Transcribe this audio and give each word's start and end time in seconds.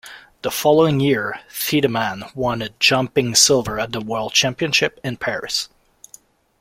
The 0.41 0.49
following 0.49 0.99
year, 0.99 1.41
Thiedemann 1.51 2.25
won 2.35 2.63
a 2.63 2.69
jumping 2.79 3.35
silver 3.35 3.79
at 3.79 3.91
the 3.91 4.01
World 4.01 4.33
Championships 4.33 4.99
in 5.03 5.17
Paris. 5.17 5.69